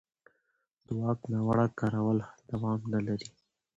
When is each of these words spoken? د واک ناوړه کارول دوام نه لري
د 0.85 0.87
واک 1.01 1.19
ناوړه 1.31 1.65
کارول 1.79 2.19
دوام 2.49 2.81
نه 2.93 2.99
لري 3.07 3.29